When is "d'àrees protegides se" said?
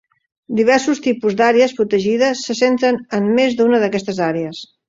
1.41-2.57